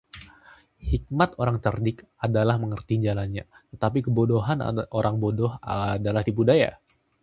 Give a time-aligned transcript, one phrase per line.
[0.91, 4.57] Hikmat orang cerdik adalah mengerti jalannya, tetapi kebodohan
[4.99, 5.51] orang bodoh
[5.95, 6.71] adalah tipu daya.